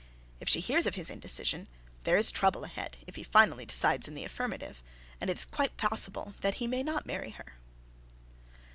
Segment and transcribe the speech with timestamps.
[0.39, 1.67] If she hears of his indecision
[2.05, 4.81] there is trouble ahead, if he finally decides in the affirmative,
[5.21, 7.59] and it is quite possible that he may not marry her.